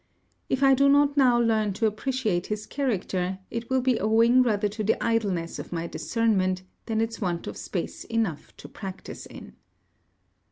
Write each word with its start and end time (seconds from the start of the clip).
If 0.49 0.63
I 0.63 0.73
do 0.73 0.89
not 0.89 1.15
now 1.15 1.39
learn 1.39 1.73
to 1.73 1.85
appreciate 1.85 2.47
his 2.47 2.65
character, 2.65 3.37
it 3.51 3.69
will 3.69 3.81
be 3.81 3.99
owing 3.99 4.41
rather 4.41 4.67
to 4.67 4.83
the 4.83 4.97
idleness 4.99 5.59
of 5.59 5.71
my 5.71 5.85
discernment 5.85 6.63
than 6.87 6.99
its 7.01 7.21
want 7.21 7.45
of 7.45 7.55
space 7.55 8.03
enough 8.05 8.57
to 8.57 8.67
practice 8.67 9.27
in. 9.27 9.53